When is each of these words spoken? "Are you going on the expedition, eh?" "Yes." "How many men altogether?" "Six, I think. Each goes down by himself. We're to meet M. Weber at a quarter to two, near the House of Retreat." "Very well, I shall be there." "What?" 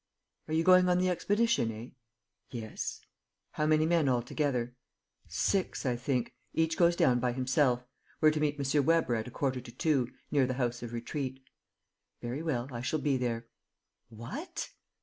"Are 0.47 0.55
you 0.55 0.63
going 0.63 0.89
on 0.89 0.97
the 0.97 1.11
expedition, 1.11 1.71
eh?" 1.71 1.89
"Yes." 2.49 3.01
"How 3.51 3.67
many 3.67 3.85
men 3.85 4.09
altogether?" 4.09 4.75
"Six, 5.27 5.85
I 5.85 5.95
think. 5.95 6.33
Each 6.55 6.75
goes 6.75 6.95
down 6.95 7.19
by 7.19 7.33
himself. 7.33 7.85
We're 8.19 8.31
to 8.31 8.39
meet 8.39 8.59
M. 8.59 8.83
Weber 8.87 9.13
at 9.13 9.27
a 9.27 9.29
quarter 9.29 9.61
to 9.61 9.71
two, 9.71 10.07
near 10.31 10.47
the 10.47 10.55
House 10.55 10.81
of 10.81 10.91
Retreat." 10.91 11.39
"Very 12.19 12.41
well, 12.41 12.67
I 12.71 12.81
shall 12.81 12.97
be 12.97 13.15
there." 13.15 13.45
"What?" 14.09 14.71